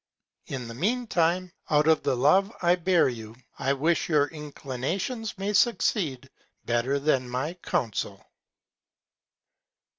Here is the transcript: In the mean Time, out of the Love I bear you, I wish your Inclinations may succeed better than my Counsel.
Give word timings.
In 0.47 0.67
the 0.67 0.73
mean 0.73 1.05
Time, 1.05 1.51
out 1.69 1.85
of 1.87 2.01
the 2.01 2.15
Love 2.17 2.51
I 2.63 2.73
bear 2.73 3.07
you, 3.07 3.35
I 3.59 3.73
wish 3.73 4.09
your 4.09 4.25
Inclinations 4.29 5.37
may 5.37 5.53
succeed 5.53 6.27
better 6.65 6.97
than 6.97 7.29
my 7.29 7.53
Counsel. 7.61 8.25